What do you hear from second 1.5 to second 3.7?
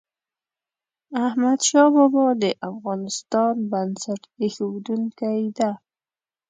شاه بابا د افغانستان